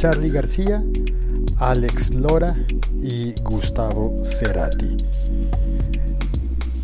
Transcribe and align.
Charlie 0.00 0.30
García, 0.30 0.82
Alex 1.58 2.14
Lora 2.14 2.56
y 3.02 3.34
Gustavo 3.42 4.16
Cerati. 4.24 4.96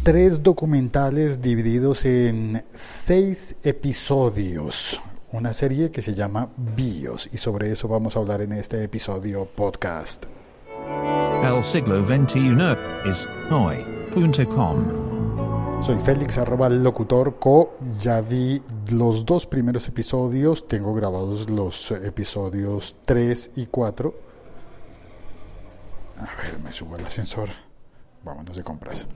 Tres 0.04 0.42
documentales 0.42 1.40
divididos 1.40 2.04
en 2.04 2.62
seis 2.74 3.56
episodios. 3.62 5.00
Una 5.32 5.54
serie 5.54 5.90
que 5.90 6.02
se 6.02 6.12
llama 6.12 6.50
Bios 6.76 7.30
y 7.32 7.38
sobre 7.38 7.72
eso 7.72 7.88
vamos 7.88 8.16
a 8.16 8.18
hablar 8.18 8.42
en 8.42 8.52
este 8.52 8.84
episodio 8.84 9.46
podcast. 9.46 10.26
El 11.42 11.64
siglo 11.64 12.04
XXI 12.04 12.54
es 13.06 13.26
hoy.com. 13.50 15.15
Soy 15.80 16.00
Félix 16.00 16.38
arroba 16.38 16.68
locutor 16.68 17.38
co. 17.38 17.76
Ya 18.00 18.20
vi 18.20 18.60
los 18.90 19.24
dos 19.24 19.46
primeros 19.46 19.86
episodios. 19.86 20.66
Tengo 20.66 20.94
grabados 20.94 21.48
los 21.48 21.92
episodios 21.92 22.96
3 23.04 23.52
y 23.56 23.66
4. 23.66 24.14
A 26.18 26.42
ver, 26.42 26.58
me 26.60 26.72
subo 26.72 26.96
al 26.96 27.06
ascensor. 27.06 27.50
Vámonos 28.24 28.56
de 28.56 28.64
compras. 28.64 29.06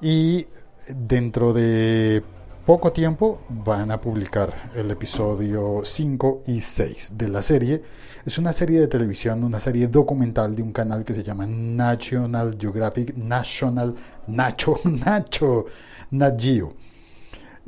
Y 0.00 0.46
dentro 0.88 1.52
de 1.52 2.22
poco 2.70 2.92
tiempo 2.92 3.40
van 3.48 3.90
a 3.90 4.00
publicar 4.00 4.70
el 4.76 4.92
episodio 4.92 5.80
5 5.82 6.44
y 6.46 6.60
6 6.60 7.14
de 7.16 7.26
la 7.26 7.42
serie. 7.42 7.82
Es 8.24 8.38
una 8.38 8.52
serie 8.52 8.78
de 8.78 8.86
televisión, 8.86 9.42
una 9.42 9.58
serie 9.58 9.88
documental 9.88 10.54
de 10.54 10.62
un 10.62 10.72
canal 10.72 11.04
que 11.04 11.12
se 11.12 11.24
llama 11.24 11.48
National 11.48 12.56
Geographic, 12.56 13.16
National 13.16 13.96
Nacho, 14.28 14.78
Nacho 14.84 15.66
Nat 16.12 16.40
Geo. 16.40 16.72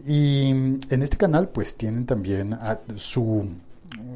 Y 0.06 0.50
en 0.50 1.02
este 1.02 1.16
canal 1.16 1.48
pues 1.48 1.76
tienen 1.76 2.06
también 2.06 2.56
su, 2.94 3.44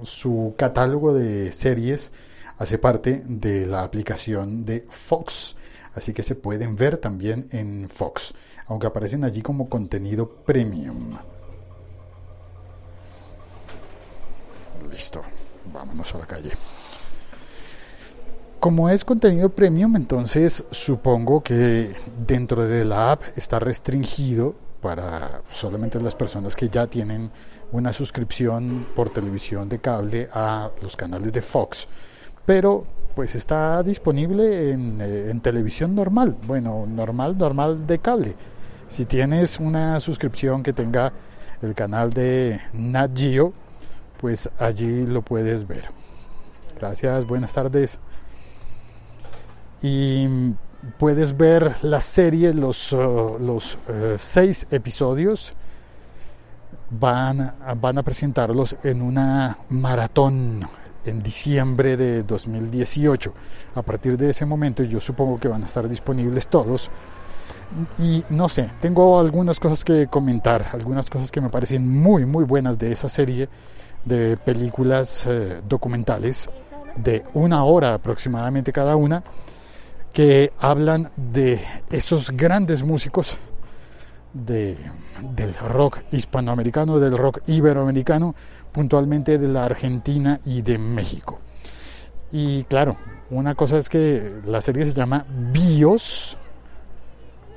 su 0.05 0.55
catálogo 0.57 1.13
de 1.13 1.51
series, 1.51 2.13
hace 2.59 2.79
parte 2.79 3.25
de 3.27 3.67
la 3.67 3.83
aplicación 3.83 4.65
de 4.65 4.87
Fox, 4.89 5.57
así 5.97 6.13
que 6.13 6.23
se 6.23 6.37
pueden 6.37 6.77
ver 6.77 6.99
también 6.99 7.49
en 7.51 7.89
Fox, 7.89 8.35
aunque 8.69 8.87
aparecen 8.87 9.25
allí 9.25 9.43
como 9.43 9.69
contenido 9.69 10.29
premium. 10.29 11.17
Listo, 14.91 15.23
vámonos 15.73 16.15
a 16.15 16.19
la 16.19 16.27
calle. 16.27 16.51
Como 18.61 18.89
es 18.89 19.05
contenido 19.05 19.51
premium, 19.51 19.97
entonces 19.97 20.65
supongo 20.71 21.43
que 21.43 21.95
dentro 22.27 22.65
de 22.67 22.85
la 22.85 23.13
app 23.13 23.23
está 23.37 23.59
restringido 23.59 24.55
para 24.81 25.43
solamente 25.53 26.01
las 26.01 26.15
personas 26.15 26.57
que 26.57 26.69
ya 26.69 26.87
tienen 26.87 27.31
una 27.73 27.93
suscripción 27.93 28.87
por 28.95 29.11
televisión 29.11 29.69
de 29.69 29.79
cable 29.79 30.29
a 30.33 30.71
los 30.81 30.97
canales 30.97 31.33
de 31.33 31.43
Fox. 31.43 31.87
Pero 32.45 32.87
pues 33.15 33.35
está 33.35 33.83
disponible 33.83 34.71
en, 34.73 35.01
eh, 35.01 35.31
en 35.31 35.41
televisión 35.41 35.95
normal, 35.95 36.37
bueno, 36.47 36.87
normal, 36.87 37.37
normal 37.37 37.87
de 37.87 37.99
cable. 37.99 38.35
Si 38.89 39.05
tienes 39.05 39.59
una 39.59 39.99
suscripción 40.01 40.63
que 40.63 40.73
tenga 40.73 41.13
el 41.61 41.75
canal 41.75 42.13
de 42.13 42.61
Nat 42.73 43.11
Geo, 43.17 43.53
pues 44.21 44.49
allí 44.59 45.07
lo 45.07 45.23
puedes 45.23 45.67
ver. 45.67 45.91
Gracias, 46.79 47.27
buenas 47.27 47.53
tardes 47.53 47.99
y 49.83 50.27
puedes 50.99 51.37
ver 51.37 51.77
la 51.83 52.01
serie, 52.01 52.53
los, 52.55 52.93
uh, 52.93 53.37
los 53.41 53.77
uh, 53.89 54.17
seis 54.19 54.67
episodios. 54.71 55.55
Van, 56.89 57.55
van 57.81 57.99
a 57.99 58.03
presentarlos 58.03 58.77
en 58.85 59.03
una 59.03 59.59
maratón 59.71 60.69
en 61.05 61.23
diciembre 61.23 61.97
de 61.97 62.23
2018. 62.23 63.35
A 63.75 63.83
partir 63.83 64.17
de 64.17 64.31
ese 64.31 64.45
momento 64.45 64.85
yo 64.85 65.01
supongo 65.01 65.39
que 65.39 65.49
van 65.49 65.63
a 65.63 65.67
estar 65.67 65.89
disponibles 65.89 66.47
todos. 66.47 66.91
Y 67.99 68.25
no 68.31 68.49
sé, 68.49 68.71
tengo 68.81 69.19
algunas 69.19 69.59
cosas 69.61 69.85
que 69.85 70.07
comentar, 70.07 70.71
algunas 70.73 71.11
cosas 71.11 71.31
que 71.31 71.41
me 71.41 71.51
parecen 71.51 71.89
muy, 71.89 72.25
muy 72.25 72.45
buenas 72.45 72.79
de 72.79 72.93
esa 72.93 73.09
serie 73.09 73.49
de 74.05 74.37
películas 74.37 75.27
uh, 75.27 75.63
documentales 75.69 76.49
de 76.97 77.25
una 77.35 77.65
hora 77.65 77.95
aproximadamente 77.95 78.73
cada 78.73 78.97
una 78.97 79.23
que 80.13 80.53
hablan 80.59 81.11
de 81.17 81.61
esos 81.91 82.31
grandes 82.31 82.83
músicos 82.83 83.37
de, 84.33 84.77
del 85.35 85.55
rock 85.55 85.99
hispanoamericano, 86.11 86.99
del 86.99 87.19
rock 87.19 87.41
iberoamericano, 87.47 88.35
puntualmente 88.73 89.39
de 89.39 89.49
la 89.49 89.65
Argentina 89.65 90.41
y 90.45 90.63
de 90.63 90.79
México. 90.79 91.41
Y 92.33 92.65
claro, 92.65 92.97
una 93.31 93.55
cosa 93.55 93.79
es 93.79 93.89
que 93.89 94.37
la 94.47 94.61
serie 94.61 94.85
se 94.85 94.93
llama 94.93 95.25
Bios, 95.53 96.37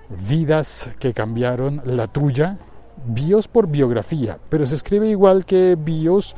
vidas 0.09 0.89
que 0.99 1.13
cambiaron 1.13 1.81
la 1.85 2.07
tuya, 2.07 2.57
bios 3.05 3.47
por 3.47 3.69
biografía, 3.69 4.39
pero 4.49 4.65
se 4.65 4.75
escribe 4.75 5.07
igual 5.07 5.45
que 5.45 5.75
bios 5.79 6.35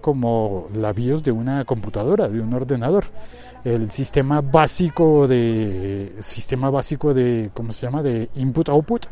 como 0.00 0.68
la 0.72 0.92
BIOS 0.92 1.24
de 1.24 1.32
una 1.32 1.64
computadora, 1.64 2.28
de 2.28 2.40
un 2.40 2.54
ordenador. 2.54 3.06
El 3.64 3.90
sistema 3.90 4.40
básico 4.40 5.26
de 5.26 6.14
sistema 6.20 6.70
básico 6.70 7.12
de 7.12 7.50
cómo 7.52 7.72
se 7.72 7.86
llama 7.86 8.04
de 8.04 8.28
input 8.36 8.68
output 8.68 9.06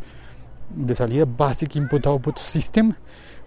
de 0.70 0.94
salida 0.94 1.24
basic 1.24 1.74
input 1.74 2.06
output 2.06 2.38
system 2.38 2.94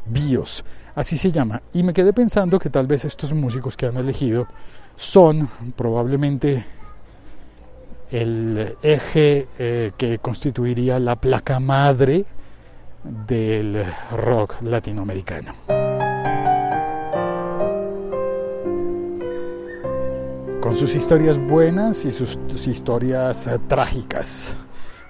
BIOS. 0.06 0.66
Así 0.94 1.18
se 1.18 1.31
llama. 1.31 1.62
Y 1.74 1.84
me 1.84 1.94
quedé 1.94 2.12
pensando 2.12 2.59
que 2.59 2.69
tal 2.69 2.85
vez 2.85 3.06
estos 3.06 3.31
músicos 3.31 3.78
que 3.78 3.85
han 3.85 3.95
elegido 3.95 4.47
son 4.97 5.47
probablemente 5.75 6.66
el 8.12 8.78
eje 8.81 9.47
eh, 9.59 9.91
que 9.97 10.19
constituiría 10.19 11.00
la 11.00 11.16
placa 11.16 11.59
madre 11.59 12.25
del 13.03 13.84
rock 14.12 14.62
latinoamericano. 14.62 15.53
con 20.68 20.75
sus 20.75 20.95
historias 20.95 21.38
buenas 21.38 22.03
y 22.03 22.12
sus, 22.12 22.38
historias 22.68 23.47
eh, 23.47 23.57
trágicas, 23.69 24.53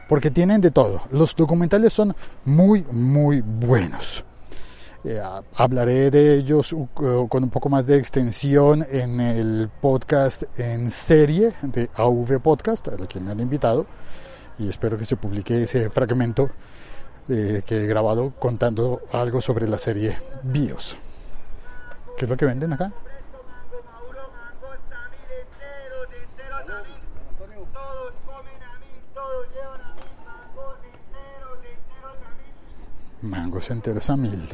porque 0.07 0.29
tienen 0.29 0.61
de 0.61 0.69
todo. 0.69 1.01
Los 1.09 1.35
documentales 1.35 1.93
son 1.93 2.15
muy, 2.45 2.85
muy 2.91 3.41
buenos. 3.41 4.23
Eh, 5.03 5.21
hablaré 5.55 6.11
de 6.11 6.35
ellos 6.35 6.75
con 6.93 7.43
un 7.43 7.49
poco 7.49 7.69
más 7.69 7.85
de 7.87 7.97
extensión 7.97 8.85
en 8.89 9.21
el 9.21 9.69
podcast 9.81 10.43
en 10.57 10.89
serie 10.91 11.53
de 11.61 11.89
AV 11.95 12.39
Podcast, 12.41 12.87
al 12.89 13.07
que 13.07 13.19
me 13.19 13.31
han 13.31 13.39
invitado, 13.39 13.85
y 14.57 14.67
espero 14.67 14.97
que 14.97 15.05
se 15.05 15.15
publique 15.15 15.63
ese 15.63 15.89
fragmento 15.89 16.49
eh, 17.29 17.61
que 17.65 17.83
he 17.83 17.87
grabado 17.87 18.33
contando 18.39 19.01
algo 19.11 19.39
sobre 19.39 19.67
la 19.67 19.77
serie 19.77 20.17
BIOS. 20.43 20.97
¿Qué 22.17 22.25
es 22.25 22.29
lo 22.29 22.35
que 22.35 22.45
venden 22.45 22.73
acá? 22.73 22.91
mangos 33.21 33.69
enteros 33.71 34.09
a 34.09 34.15
mil. 34.15 34.47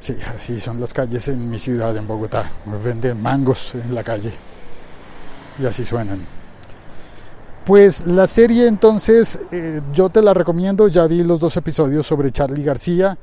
Sí, 0.00 0.16
así 0.34 0.58
son 0.58 0.80
las 0.80 0.92
calles 0.92 1.28
en 1.28 1.48
mi 1.48 1.58
ciudad, 1.58 1.96
en 1.96 2.06
Bogotá. 2.06 2.50
Venden 2.82 3.22
mangos 3.22 3.74
en 3.74 3.94
la 3.94 4.02
calle. 4.02 4.32
Y 5.62 5.66
así 5.66 5.84
suenan. 5.84 6.20
Pues 7.64 8.06
la 8.06 8.26
serie 8.26 8.66
entonces 8.66 9.38
eh, 9.52 9.80
yo 9.92 10.08
te 10.08 10.22
la 10.22 10.32
recomiendo, 10.34 10.88
ya 10.88 11.06
vi 11.06 11.22
los 11.22 11.38
dos 11.38 11.56
episodios 11.56 12.06
sobre 12.06 12.32
Charlie 12.32 12.64
García. 12.64 13.16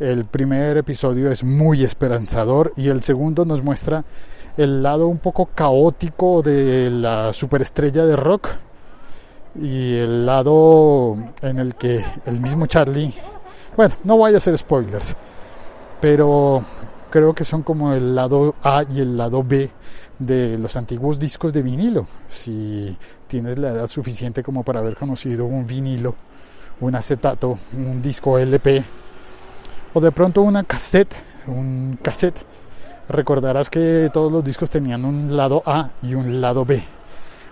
El 0.00 0.24
primer 0.24 0.76
episodio 0.76 1.30
es 1.30 1.44
muy 1.44 1.84
esperanzador 1.84 2.72
y 2.76 2.88
el 2.88 3.02
segundo 3.04 3.44
nos 3.44 3.62
muestra 3.62 4.04
el 4.56 4.82
lado 4.82 5.06
un 5.06 5.18
poco 5.18 5.48
caótico 5.54 6.42
de 6.42 6.90
la 6.90 7.32
superestrella 7.32 8.04
de 8.04 8.16
rock 8.16 8.48
y 9.60 9.96
el 9.96 10.26
lado 10.26 11.16
en 11.42 11.58
el 11.60 11.76
que 11.76 12.04
el 12.26 12.40
mismo 12.40 12.66
Charlie, 12.66 13.14
bueno, 13.76 13.94
no 14.02 14.16
voy 14.16 14.34
a 14.34 14.38
hacer 14.38 14.58
spoilers, 14.58 15.14
pero 16.04 16.62
creo 17.08 17.34
que 17.34 17.46
son 17.46 17.62
como 17.62 17.94
el 17.94 18.14
lado 18.14 18.56
A 18.62 18.82
y 18.82 19.00
el 19.00 19.16
lado 19.16 19.42
B 19.42 19.70
de 20.18 20.58
los 20.58 20.76
antiguos 20.76 21.18
discos 21.18 21.54
de 21.54 21.62
vinilo. 21.62 22.06
Si 22.28 22.94
tienes 23.26 23.56
la 23.56 23.70
edad 23.70 23.86
suficiente 23.86 24.42
como 24.42 24.64
para 24.64 24.80
haber 24.80 24.96
conocido 24.96 25.46
un 25.46 25.66
vinilo, 25.66 26.14
un 26.80 26.94
acetato, 26.94 27.58
un 27.72 28.02
disco 28.02 28.38
LP 28.38 28.84
o 29.94 30.00
de 30.02 30.12
pronto 30.12 30.42
una 30.42 30.64
cassette, 30.64 31.16
un 31.46 31.98
cassette, 32.02 32.44
recordarás 33.08 33.70
que 33.70 34.10
todos 34.12 34.30
los 34.30 34.44
discos 34.44 34.68
tenían 34.68 35.06
un 35.06 35.34
lado 35.34 35.62
A 35.64 35.88
y 36.02 36.12
un 36.12 36.38
lado 36.38 36.66
B 36.66 36.82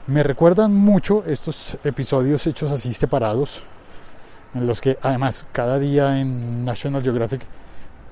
me 0.09 0.23
recuerdan 0.23 0.75
mucho 0.75 1.25
estos 1.25 1.79
episodios 1.85 2.47
hechos 2.47 2.71
así 2.71 2.93
separados, 2.93 3.63
en 4.55 4.67
los 4.67 4.83
que 4.83 4.99
además 5.01 5.47
cada 5.53 5.79
día 5.79 6.21
en 6.21 6.67
National 6.67 7.03
Geographic 7.03 7.47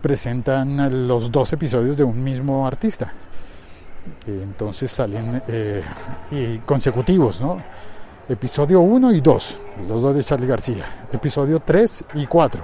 presentan 0.00 1.06
los 1.06 1.30
dos 1.30 1.52
episodios 1.52 1.96
de 1.96 2.04
un 2.04 2.22
mismo 2.22 2.66
artista. 2.66 3.12
Entonces 4.26 4.90
salen 4.90 5.42
eh, 5.46 5.82
consecutivos, 6.64 7.40
¿no? 7.40 7.58
Episodio 8.28 8.80
1 8.80 9.12
y 9.12 9.20
2, 9.20 9.58
los 9.88 10.02
dos 10.02 10.14
de 10.14 10.22
Charlie 10.22 10.46
García. 10.46 10.84
Episodio 11.12 11.60
3 11.60 12.04
y 12.14 12.26
4, 12.26 12.62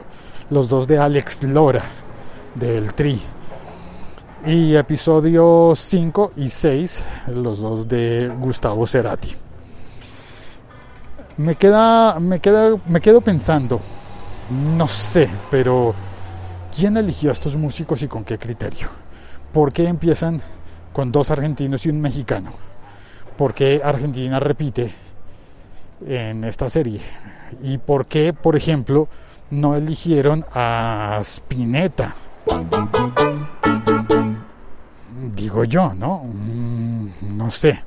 los 0.50 0.68
dos 0.68 0.86
de 0.86 0.98
Alex 0.98 1.42
Lora, 1.42 1.82
del 2.54 2.94
Tri. 2.94 3.20
Y 4.46 4.76
episodio 4.76 5.72
5 5.74 6.32
y 6.36 6.48
6, 6.48 7.04
los 7.34 7.60
dos 7.60 7.88
de 7.88 8.32
Gustavo 8.38 8.86
Cerati. 8.86 9.34
Me 11.38 11.56
queda, 11.56 12.20
me 12.20 12.38
queda, 12.38 12.76
me 12.86 13.00
quedo 13.00 13.20
pensando, 13.20 13.80
no 14.76 14.86
sé, 14.86 15.28
pero 15.50 15.94
¿quién 16.76 16.96
eligió 16.99 17.31
a 17.31 17.32
estos 17.32 17.56
músicos 17.56 18.02
y 18.02 18.08
con 18.08 18.25
qué 18.25 18.38
criterio? 18.38 18.88
¿Por 19.52 19.73
qué 19.73 19.88
empiezan 19.88 20.43
con 20.93 21.11
dos 21.11 21.31
argentinos 21.31 21.87
y 21.87 21.88
un 21.88 22.00
mexicano? 22.00 22.50
¿Por 23.38 23.55
qué 23.55 23.81
Argentina 23.82 24.38
repite 24.38 24.93
en 26.06 26.44
esta 26.44 26.69
serie? 26.69 27.00
¿Y 27.62 27.78
por 27.78 28.06
qué, 28.06 28.34
por 28.34 28.56
ejemplo, 28.56 29.08
no 29.50 29.75
eligieron 29.75 30.44
a 30.52 31.19
Spinetta? 31.23 32.14
Digo 35.34 35.64
yo, 35.64 35.94
¿no? 35.94 36.25
Mm, 36.25 37.08
no 37.37 37.50
sé. 37.50 37.82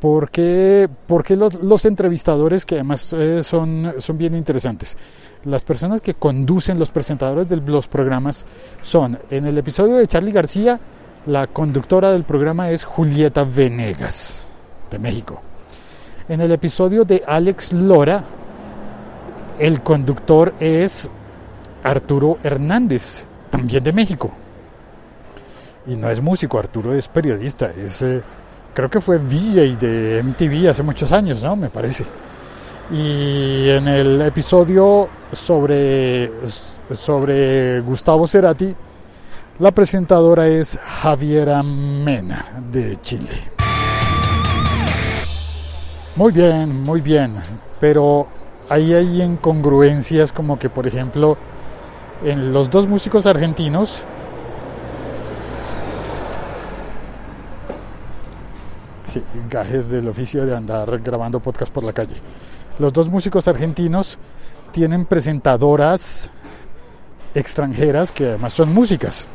¿Por 0.00 0.30
qué, 0.30 0.88
los, 1.30 1.54
los, 1.54 1.84
entrevistadores, 1.84 2.64
que 2.64 2.76
además 2.76 3.12
eh, 3.14 3.42
son, 3.42 3.94
son 3.98 4.18
bien 4.18 4.34
interesantes? 4.34 4.96
Las 5.46 5.62
personas 5.62 6.00
que 6.00 6.14
conducen, 6.14 6.76
los 6.76 6.90
presentadores 6.90 7.48
de 7.48 7.56
los 7.58 7.86
programas 7.86 8.44
son, 8.82 9.16
en 9.30 9.46
el 9.46 9.56
episodio 9.56 9.94
de 9.94 10.08
Charlie 10.08 10.32
García, 10.32 10.80
la 11.24 11.46
conductora 11.46 12.10
del 12.10 12.24
programa 12.24 12.70
es 12.70 12.82
Julieta 12.82 13.44
Venegas, 13.44 14.44
de 14.90 14.98
México. 14.98 15.40
En 16.28 16.40
el 16.40 16.50
episodio 16.50 17.04
de 17.04 17.22
Alex 17.24 17.72
Lora, 17.72 18.24
el 19.60 19.82
conductor 19.82 20.52
es 20.58 21.08
Arturo 21.84 22.38
Hernández, 22.42 23.24
también 23.48 23.84
de 23.84 23.92
México. 23.92 24.32
Y 25.86 25.94
no 25.94 26.10
es 26.10 26.20
músico, 26.20 26.58
Arturo 26.58 26.92
es 26.92 27.06
periodista, 27.06 27.66
es, 27.66 28.02
eh, 28.02 28.20
creo 28.74 28.90
que 28.90 29.00
fue 29.00 29.18
VJ 29.18 29.78
de 29.78 30.24
MTV 30.24 30.70
hace 30.70 30.82
muchos 30.82 31.12
años, 31.12 31.40
¿no? 31.40 31.54
Me 31.54 31.68
parece. 31.68 32.04
Y 32.90 33.68
en 33.68 33.88
el 33.88 34.22
episodio 34.22 35.08
sobre, 35.32 36.30
sobre 36.92 37.80
Gustavo 37.80 38.28
Cerati, 38.28 38.74
la 39.58 39.72
presentadora 39.72 40.46
es 40.46 40.78
Javiera 40.78 41.62
Mena 41.64 42.62
de 42.70 43.00
Chile. 43.00 43.56
Muy 46.14 46.30
bien, 46.30 46.82
muy 46.82 47.00
bien, 47.00 47.34
pero 47.80 48.28
ahí 48.68 48.94
hay 48.94 49.20
incongruencias 49.20 50.32
como 50.32 50.58
que 50.58 50.70
por 50.70 50.86
ejemplo 50.86 51.36
en 52.24 52.52
los 52.52 52.70
dos 52.70 52.86
músicos 52.86 53.26
argentinos 53.26 54.02
sí, 59.04 59.22
gajes 59.50 59.88
del 59.88 60.08
oficio 60.08 60.46
de 60.46 60.56
andar 60.56 60.98
grabando 61.00 61.40
podcast 61.40 61.72
por 61.72 61.84
la 61.84 61.92
calle. 61.92 62.14
Los 62.78 62.92
dos 62.92 63.08
músicos 63.08 63.48
argentinos 63.48 64.18
tienen 64.72 65.06
presentadoras 65.06 66.28
extranjeras 67.34 68.12
que 68.12 68.26
además 68.26 68.52
son 68.52 68.72
músicas. 68.74 69.26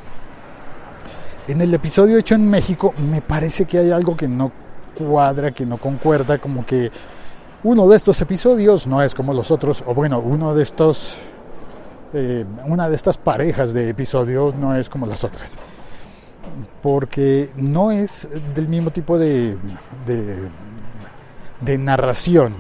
En 1.47 1.61
el 1.61 1.73
episodio 1.73 2.17
hecho 2.17 2.35
en 2.35 2.47
México 2.47 2.93
me 3.09 3.21
parece 3.21 3.65
que 3.65 3.79
hay 3.79 3.91
algo 3.91 4.15
que 4.15 4.27
no 4.27 4.51
cuadra, 4.95 5.51
que 5.51 5.65
no 5.65 5.77
concuerda, 5.77 6.37
como 6.37 6.65
que 6.65 6.91
uno 7.63 7.87
de 7.87 7.97
estos 7.97 8.21
episodios 8.21 8.87
no 8.87 9.01
es 9.01 9.15
como 9.15 9.33
los 9.33 9.51
otros, 9.51 9.83
o 9.87 9.93
bueno, 9.93 10.19
uno 10.19 10.53
de 10.53 10.63
estos, 10.63 11.17
eh, 12.13 12.45
una 12.65 12.89
de 12.89 12.95
estas 12.95 13.17
parejas 13.17 13.73
de 13.73 13.89
episodios 13.89 14.55
no 14.55 14.75
es 14.75 14.89
como 14.89 15.05
las 15.05 15.23
otras, 15.23 15.57
porque 16.81 17.51
no 17.55 17.91
es 17.91 18.29
del 18.53 18.67
mismo 18.67 18.91
tipo 18.91 19.17
de, 19.17 19.57
de, 20.05 20.37
de 21.61 21.77
narración. 21.77 22.55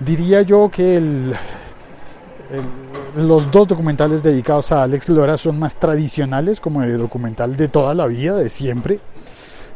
Diría 0.00 0.42
yo 0.42 0.70
que 0.70 0.96
el, 0.96 1.34
los 3.16 3.50
dos 3.50 3.68
documentales 3.68 4.22
dedicados 4.22 4.72
a 4.72 4.82
Alex 4.82 5.08
Lora 5.08 5.38
son 5.38 5.58
más 5.58 5.76
tradicionales, 5.76 6.60
como 6.60 6.82
el 6.82 6.98
documental 6.98 7.56
de 7.56 7.68
toda 7.68 7.94
la 7.94 8.06
vida, 8.06 8.36
de 8.36 8.48
siempre. 8.48 9.00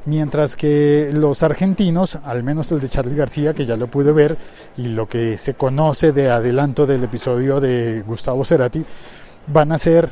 Mientras 0.07 0.57
que 0.57 1.11
los 1.13 1.43
argentinos, 1.43 2.19
al 2.25 2.43
menos 2.43 2.73
el 2.73 2.81
de 2.81 2.89
Charlie 2.89 3.15
García, 3.15 3.53
que 3.53 3.67
ya 3.67 3.77
lo 3.77 3.89
pude 3.89 4.13
ver, 4.13 4.37
y 4.77 4.89
lo 4.89 5.09
que 5.09 5.37
se 5.37 5.55
conoce 5.55 6.13
de 6.13 6.31
adelanto 6.31 6.87
del 6.87 7.05
episodio 7.05 7.61
de 7.61 8.03
Gustavo 8.07 8.45
Cerati, 8.45 8.85
van 9.47 9.73
a 9.73 9.79
ser, 9.79 10.09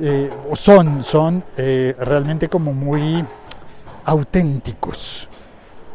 eh, 0.00 0.30
son, 0.54 1.02
son 1.02 1.44
eh, 1.56 1.94
realmente 1.98 2.48
como 2.48 2.72
muy 2.72 3.24
auténticos 4.04 5.28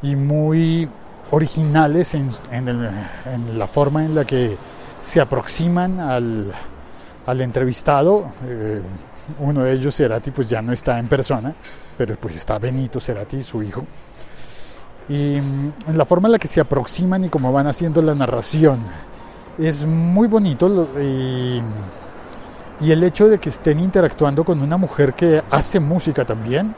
y 0.03 0.15
muy 0.15 0.87
originales 1.31 2.13
en 2.15 3.57
la 3.57 3.67
forma 3.67 4.05
en 4.05 4.15
la 4.15 4.25
que 4.25 4.57
se 5.05 5.21
aproximan 5.21 5.99
al, 5.99 6.51
entrevistado. 7.41 8.31
Eh, 8.45 8.81
uno 9.39 9.63
de 9.63 9.73
ellos, 9.73 9.95
Cerati, 9.95 10.31
pues 10.31 10.49
ya 10.49 10.61
no 10.61 10.73
está 10.73 10.99
en 10.99 11.07
persona, 11.07 11.53
pero 11.97 12.15
pues 12.15 12.35
está 12.37 12.57
Benito 12.57 12.99
Cerati, 12.99 13.43
su 13.43 13.61
hijo. 13.61 13.85
Y 15.07 15.35
en 15.35 15.67
mm, 15.67 15.95
la 15.95 16.05
forma 16.05 16.27
en 16.27 16.33
la 16.33 16.39
que 16.39 16.47
se 16.47 16.59
aproximan 16.59 17.23
y 17.23 17.29
cómo 17.29 17.51
van 17.51 17.67
haciendo 17.67 18.01
la 18.01 18.15
narración 18.15 18.79
es 19.59 19.85
muy 19.85 20.27
bonito 20.27 20.89
y 22.81 22.91
el 22.91 23.03
hecho 23.03 23.29
de 23.29 23.37
que 23.37 23.47
estén 23.47 23.79
interactuando 23.79 24.43
con 24.43 24.61
una 24.61 24.75
mujer 24.75 25.13
que 25.13 25.41
hace 25.49 25.79
música 25.79 26.25
también, 26.25 26.75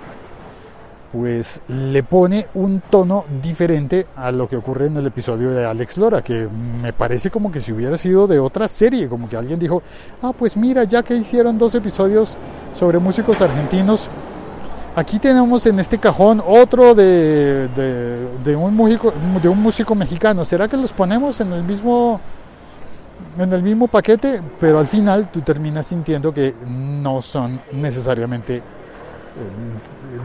pues 1.12 1.62
le 1.68 2.04
pone 2.04 2.48
un 2.56 2.82
tono 2.82 3.26
diferente 3.42 4.08
a 4.16 4.32
lo 4.32 4.48
que 4.48 4.58
ocurre 4.58 4.88
en 4.88 4.98
el 4.98 5.08
episodio 5.08 5.52
de 5.52 5.66
Alex 5.66 5.98
Lora, 5.98 6.22
que 6.22 6.48
me 6.82 6.94
parece 6.94 7.32
como 7.32 7.52
que 7.52 7.60
si 7.60 7.72
hubiera 7.72 7.98
sido 7.98 8.28
de 8.28 8.40
otra 8.40 8.68
serie, 8.68 9.08
como 9.08 9.30
que 9.30 9.38
alguien 9.38 9.60
dijo, 9.60 9.82
ah, 10.22 10.34
pues 10.38 10.58
mira, 10.58 10.84
ya 10.84 11.04
que 11.04 11.16
hicieron 11.16 11.58
dos 11.58 11.76
episodios 11.76 12.36
sobre 12.76 13.00
músicos 13.00 13.42
argentinos, 13.42 14.10
aquí 14.96 15.20
tenemos 15.20 15.66
en 15.66 15.80
este 15.80 15.98
cajón 15.98 16.42
otro 16.46 16.94
de, 16.94 17.68
de, 18.44 18.56
un, 18.56 18.76
músico, 18.76 19.14
de 19.42 19.48
un 19.48 19.62
músico 19.62 19.96
mexicano, 19.96 20.44
¿será 20.44 20.68
que 20.68 20.78
los 20.78 20.92
ponemos 20.94 21.40
en 21.42 21.54
el 21.54 21.64
mismo... 21.64 22.20
En 23.40 23.54
el 23.54 23.62
mismo 23.62 23.88
paquete, 23.88 24.42
pero 24.60 24.80
al 24.80 24.88
final 24.88 25.30
tú 25.32 25.42
terminas 25.42 25.86
sintiendo 25.86 26.34
que 26.34 26.56
no 26.68 27.22
son 27.22 27.62
necesariamente 27.72 28.64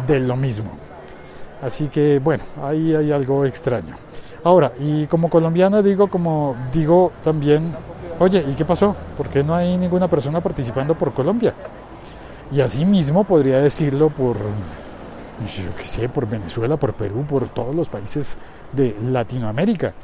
de 0.06 0.20
lo 0.20 0.36
mismo. 0.36 0.70
Así 1.62 1.88
que 1.88 2.18
bueno, 2.18 2.42
ahí 2.62 2.94
hay 2.94 3.12
algo 3.12 3.44
extraño. 3.44 3.94
Ahora, 4.44 4.72
y 4.80 5.06
como 5.06 5.30
colombiano 5.30 5.82
digo, 5.82 6.08
como 6.08 6.56
digo 6.72 7.12
también, 7.22 7.72
oye, 8.18 8.44
¿y 8.48 8.54
qué 8.54 8.64
pasó? 8.64 8.96
¿Por 9.16 9.28
qué 9.28 9.44
no 9.44 9.54
hay 9.54 9.76
ninguna 9.76 10.08
persona 10.08 10.40
participando 10.40 10.94
por 10.96 11.12
Colombia? 11.12 11.54
Y 12.50 12.60
así 12.60 12.84
mismo 12.84 13.24
podría 13.24 13.58
decirlo 13.58 14.10
por, 14.10 14.36
qué 15.78 15.84
sé, 15.84 16.08
por 16.08 16.28
Venezuela, 16.28 16.76
por 16.76 16.94
Perú, 16.94 17.24
por 17.24 17.48
todos 17.48 17.74
los 17.74 17.88
países 17.88 18.36
de 18.72 18.96
Latinoamérica. 19.10 19.94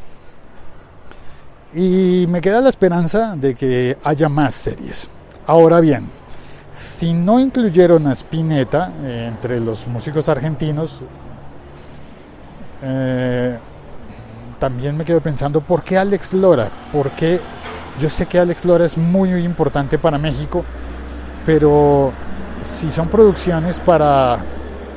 Y 1.74 2.26
me 2.28 2.40
queda 2.40 2.60
la 2.60 2.70
esperanza 2.70 3.36
de 3.36 3.54
que 3.54 3.98
haya 4.02 4.28
más 4.28 4.54
series. 4.54 5.08
Ahora 5.46 5.80
bien, 5.80 6.08
si 6.72 7.12
no 7.12 7.40
incluyeron 7.40 8.06
a 8.06 8.12
Spinetta 8.12 8.92
eh, 9.02 9.26
entre 9.28 9.60
los 9.60 9.86
músicos 9.86 10.28
argentinos, 10.28 11.00
eh, 12.82 13.58
también 14.58 14.96
me 14.96 15.04
quedo 15.04 15.20
pensando, 15.20 15.60
¿por 15.60 15.82
qué 15.82 15.98
Alex 15.98 16.32
Lora? 16.32 16.68
Porque 16.92 17.40
yo 18.00 18.08
sé 18.08 18.26
que 18.26 18.38
Alex 18.38 18.64
Lora 18.64 18.84
es 18.84 18.96
muy, 18.96 19.30
muy 19.30 19.44
importante 19.44 19.98
para 19.98 20.18
México, 20.18 20.64
pero 21.46 22.12
si 22.62 22.90
son 22.90 23.08
producciones 23.08 23.80
para 23.80 24.38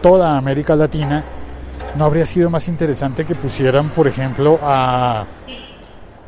toda 0.02 0.38
América 0.38 0.76
Latina, 0.76 1.24
¿no 1.96 2.06
habría 2.06 2.26
sido 2.26 2.50
más 2.50 2.68
interesante 2.68 3.26
que 3.26 3.36
pusieran, 3.36 3.90
por 3.90 4.08
ejemplo, 4.08 4.60
a 4.62 5.26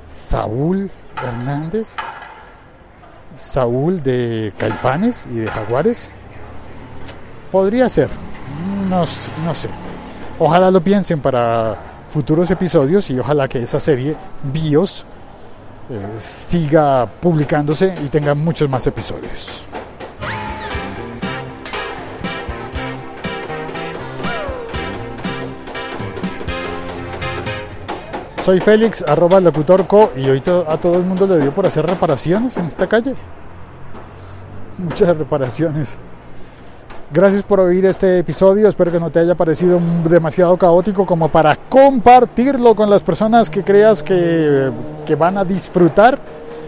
Saúl 0.08 0.90
Hernández? 1.22 1.96
Saúl 3.36 4.02
de 4.04 4.54
Caifanes 4.58 5.28
y 5.32 5.40
de 5.40 5.48
Jaguares? 5.48 6.12
Podría 7.52 7.90
ser, 7.90 8.10
no, 8.90 9.06
no 9.46 9.54
sé. 9.54 9.70
Ojalá 10.40 10.72
lo 10.72 10.82
piensen 10.82 11.20
para 11.20 11.78
futuros 12.10 12.50
episodios 12.52 13.10
y 13.10 13.20
ojalá 13.20 13.48
que 13.48 13.64
esa 13.64 13.80
serie 13.80 14.16
BIOS 14.44 15.06
eh, 15.90 16.16
siga 16.18 17.06
publicándose 17.06 17.94
y 18.04 18.10
tenga 18.10 18.34
muchos 18.34 18.70
más 18.70 18.86
episodios. 18.88 19.64
Soy 28.44 28.60
Félix, 28.60 29.06
arroba 29.08 29.40
locutorco, 29.40 30.12
y 30.18 30.30
hoy 30.30 30.44
a 30.68 30.76
todo 30.76 30.98
el 30.98 31.04
mundo 31.04 31.26
le 31.26 31.40
dio 31.40 31.52
por 31.52 31.66
hacer 31.66 31.86
reparaciones 31.86 32.58
en 32.58 32.66
esta 32.66 32.88
calle. 32.88 33.16
Muchas 34.78 35.16
reparaciones. 35.18 35.98
Gracias 37.14 37.44
por 37.44 37.62
oír 37.62 37.86
este 37.86 38.20
episodio. 38.20 38.68
Espero 38.68 38.92
que 38.92 39.00
no 39.00 39.10
te 39.10 39.20
haya 39.20 39.34
parecido 39.34 39.80
demasiado 40.10 40.58
caótico 40.58 41.06
como 41.06 41.30
para 41.30 41.56
compartirlo 41.56 42.76
con 42.76 42.90
las 42.90 43.02
personas 43.02 43.50
que 43.50 43.64
creas 43.64 44.04
que, 44.04 44.70
que 45.06 45.16
van 45.16 45.38
a 45.38 45.46
disfrutar 45.46 46.20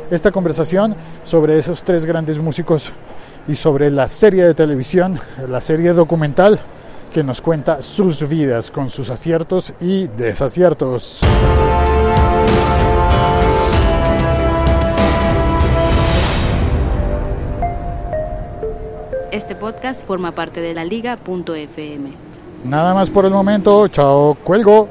esta 0.09 0.31
conversación 0.31 0.95
sobre 1.25 1.57
esos 1.57 1.83
tres 1.83 2.05
grandes 2.05 2.37
músicos 2.37 2.93
y 3.49 3.55
sobre 3.55 3.91
la 3.91 4.07
serie 4.07 4.45
de 4.45 4.53
televisión, 4.53 5.19
la 5.49 5.59
serie 5.59 5.91
documental 5.91 6.57
que 7.15 7.23
nos 7.23 7.39
cuenta 7.39 7.81
sus 7.81 8.27
vidas 8.27 8.69
con 8.69 8.89
sus 8.89 9.09
aciertos 9.09 9.73
y 9.79 10.07
desaciertos. 10.07 11.21
Este 19.31 19.55
podcast 19.55 20.05
forma 20.05 20.33
parte 20.33 20.59
de 20.59 20.73
la 20.73 20.83
liga.fm. 20.83 22.09
Nada 22.65 22.93
más 22.93 23.09
por 23.09 23.23
el 23.23 23.31
momento. 23.31 23.87
Chao, 23.87 24.35
cuelgo. 24.43 24.89